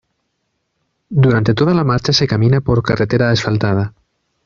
[1.11, 3.93] Durante toda la marcha se camina por carretera asfaltada.